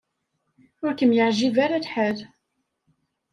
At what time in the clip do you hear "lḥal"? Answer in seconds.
1.83-2.17